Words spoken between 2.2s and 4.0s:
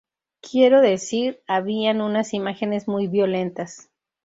imágenes muy violentas.